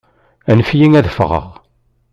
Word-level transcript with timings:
Anef-iyi 0.51 0.87
ad 0.99 1.07
ffɣeɣ! 1.11 1.45